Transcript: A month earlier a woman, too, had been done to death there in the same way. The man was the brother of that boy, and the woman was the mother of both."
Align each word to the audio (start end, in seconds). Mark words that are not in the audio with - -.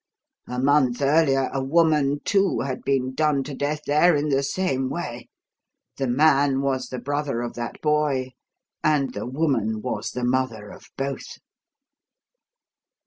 A 0.47 0.57
month 0.57 0.99
earlier 0.99 1.51
a 1.53 1.63
woman, 1.63 2.21
too, 2.25 2.61
had 2.61 2.81
been 2.83 3.13
done 3.13 3.43
to 3.43 3.53
death 3.53 3.81
there 3.85 4.15
in 4.15 4.29
the 4.29 4.41
same 4.41 4.89
way. 4.89 5.29
The 5.97 6.07
man 6.07 6.61
was 6.61 6.87
the 6.87 6.97
brother 6.97 7.41
of 7.41 7.53
that 7.53 7.79
boy, 7.83 8.31
and 8.83 9.13
the 9.13 9.27
woman 9.27 9.83
was 9.83 10.09
the 10.09 10.23
mother 10.25 10.71
of 10.71 10.87
both." 10.97 11.37